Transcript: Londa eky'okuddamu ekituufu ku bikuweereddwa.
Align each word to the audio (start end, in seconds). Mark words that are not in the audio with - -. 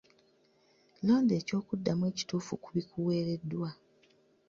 Londa 1.05 1.33
eky'okuddamu 1.39 2.03
ekituufu 2.11 2.53
ku 2.63 2.69
bikuweereddwa. 2.75 3.69